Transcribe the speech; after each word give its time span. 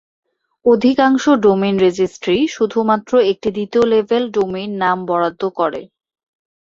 অধিকাংশ 0.65 1.23
domain 1.43 1.75
registry 1.77 2.37
শুধুমাত্র 2.47 3.11
একটি 3.31 3.49
দ্বিতীয়-লেভেল 3.51 4.23
ডোমেইন 4.35 4.71
নাম 4.83 4.97
বরাদ্দ 5.05 5.41
করে। 5.59 5.81